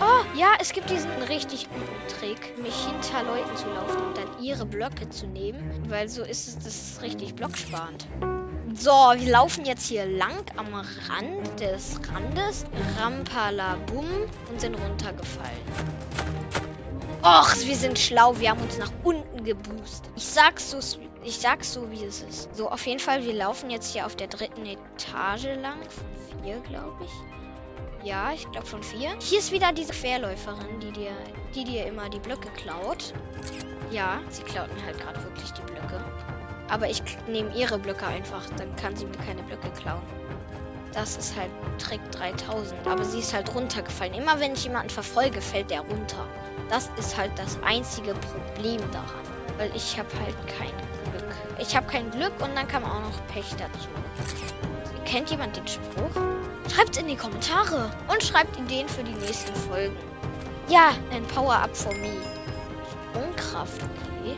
Oh, 0.00 0.38
ja, 0.38 0.52
es 0.60 0.72
gibt 0.72 0.90
diesen 0.90 1.10
richtig 1.22 1.68
guten 1.68 2.18
Trick, 2.20 2.56
mich 2.58 2.74
hinter 2.86 3.24
Leuten 3.24 3.56
zu 3.56 3.66
laufen 3.68 3.96
und 4.06 4.16
dann 4.16 4.42
ihre 4.42 4.64
Blöcke 4.64 5.08
zu 5.08 5.26
nehmen, 5.26 5.84
weil 5.88 6.08
so 6.08 6.22
ist 6.22 6.46
es 6.46 6.58
das 6.58 7.02
richtig 7.02 7.34
blocksparend. 7.34 8.06
So, 8.74 8.90
wir 8.90 9.30
laufen 9.30 9.64
jetzt 9.64 9.88
hier 9.88 10.06
lang 10.06 10.36
am 10.56 10.72
Rand 10.74 11.58
des 11.58 11.98
Randes. 12.12 12.64
Rampalabum 13.00 14.06
und 14.50 14.60
sind 14.60 14.74
runtergefallen. 14.74 15.62
Och, 17.22 17.56
wir 17.64 17.74
sind 17.74 17.98
schlau. 17.98 18.38
Wir 18.38 18.50
haben 18.50 18.62
uns 18.62 18.78
nach 18.78 18.92
unten 19.02 19.42
geboostet. 19.42 20.12
Ich 20.14 20.24
sag's 20.24 20.70
so, 20.70 20.78
ich 21.24 21.38
sag's 21.38 21.72
so, 21.72 21.90
wie 21.90 22.04
es 22.04 22.22
ist. 22.22 22.54
So, 22.54 22.70
auf 22.70 22.86
jeden 22.86 23.00
Fall, 23.00 23.24
wir 23.24 23.34
laufen 23.34 23.70
jetzt 23.70 23.92
hier 23.92 24.06
auf 24.06 24.14
der 24.14 24.28
dritten 24.28 24.64
Etage 24.64 25.56
lang. 25.60 25.80
Vier, 26.42 26.60
glaube 26.60 27.04
ich. 27.04 27.10
Ja, 28.08 28.32
ich 28.32 28.50
glaube 28.50 28.66
von 28.66 28.82
vier. 28.82 29.10
Hier 29.20 29.38
ist 29.38 29.52
wieder 29.52 29.70
diese 29.70 29.92
Querläuferin, 29.92 30.80
die 30.80 30.92
dir, 30.92 31.10
die 31.54 31.64
dir 31.64 31.84
immer 31.84 32.08
die 32.08 32.18
Blöcke 32.18 32.48
klaut. 32.56 33.12
Ja, 33.90 34.22
sie 34.30 34.42
klaut 34.44 34.74
mir 34.74 34.82
halt 34.82 34.98
gerade 34.98 35.22
wirklich 35.22 35.52
die 35.52 35.60
Blöcke. 35.60 36.02
Aber 36.70 36.88
ich 36.88 37.02
nehme 37.26 37.54
ihre 37.54 37.78
Blöcke 37.78 38.06
einfach, 38.06 38.46
dann 38.56 38.74
kann 38.76 38.96
sie 38.96 39.04
mir 39.04 39.18
keine 39.26 39.42
Blöcke 39.42 39.68
klauen. 39.72 40.00
Das 40.94 41.18
ist 41.18 41.36
halt 41.36 41.50
Trick 41.76 42.00
3000. 42.12 42.86
Aber 42.86 43.04
sie 43.04 43.18
ist 43.18 43.34
halt 43.34 43.54
runtergefallen. 43.54 44.14
Immer 44.14 44.40
wenn 44.40 44.54
ich 44.54 44.64
jemanden 44.64 44.88
verfolge, 44.88 45.42
fällt 45.42 45.70
der 45.70 45.82
runter. 45.82 46.26
Das 46.70 46.90
ist 46.96 47.14
halt 47.18 47.32
das 47.38 47.58
einzige 47.62 48.14
Problem 48.14 48.80
daran. 48.90 49.58
Weil 49.58 49.70
ich 49.76 49.98
habe 49.98 50.08
halt 50.24 50.34
kein 50.46 50.72
Glück. 51.12 51.34
Ich 51.58 51.76
habe 51.76 51.86
kein 51.86 52.10
Glück 52.10 52.32
und 52.40 52.56
dann 52.56 52.66
kam 52.68 52.84
auch 52.84 53.02
noch 53.02 53.26
Pech 53.26 53.54
dazu. 53.58 53.88
Kennt 55.04 55.30
jemand 55.30 55.58
den 55.58 55.68
Spruch? 55.68 56.37
Schreibt 56.72 56.96
in 56.96 57.08
die 57.08 57.16
Kommentare 57.16 57.90
und 58.08 58.22
schreibt 58.22 58.58
Ideen 58.58 58.88
für 58.88 59.02
die 59.02 59.14
nächsten 59.14 59.54
Folgen. 59.54 59.96
Ja, 60.68 60.92
ein 61.10 61.24
Power-Up 61.24 61.76
for 61.76 61.92
me. 61.94 62.12
Sprungkraft, 63.12 63.82
okay. 63.82 64.36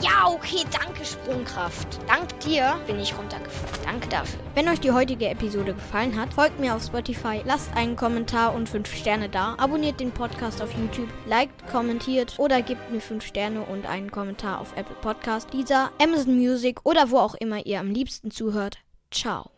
Ja, 0.00 0.28
okay, 0.28 0.64
danke 0.70 1.04
Sprungkraft. 1.04 1.98
Dank 2.06 2.38
dir 2.40 2.78
bin 2.86 3.00
ich 3.00 3.18
runtergefallen. 3.18 3.84
Danke 3.84 4.08
dafür. 4.08 4.38
Wenn 4.54 4.68
euch 4.68 4.78
die 4.78 4.92
heutige 4.92 5.28
Episode 5.28 5.74
gefallen 5.74 6.18
hat, 6.18 6.32
folgt 6.32 6.60
mir 6.60 6.76
auf 6.76 6.84
Spotify, 6.84 7.42
lasst 7.44 7.74
einen 7.74 7.96
Kommentar 7.96 8.54
und 8.54 8.68
5 8.68 8.94
Sterne 8.94 9.28
da, 9.28 9.56
abonniert 9.58 9.98
den 9.98 10.12
Podcast 10.12 10.62
auf 10.62 10.72
YouTube, 10.72 11.08
liked, 11.26 11.66
kommentiert 11.66 12.34
oder 12.38 12.62
gebt 12.62 12.90
mir 12.92 13.00
5 13.00 13.26
Sterne 13.26 13.62
und 13.62 13.86
einen 13.86 14.12
Kommentar 14.12 14.60
auf 14.60 14.72
Apple 14.76 14.96
Podcast, 15.00 15.52
dieser 15.52 15.90
Amazon 16.00 16.36
Music 16.36 16.78
oder 16.84 17.10
wo 17.10 17.18
auch 17.18 17.34
immer 17.34 17.66
ihr 17.66 17.80
am 17.80 17.90
liebsten 17.90 18.30
zuhört. 18.30 18.78
Ciao. 19.10 19.50